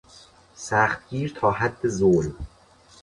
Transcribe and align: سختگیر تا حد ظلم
سختگیر 0.55 1.33
تا 1.39 1.51
حد 1.51 1.87
ظلم 1.87 2.35